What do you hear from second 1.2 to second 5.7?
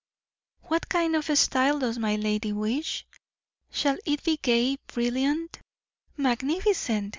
style does my lady wish? Shall it be gay, brilliant?"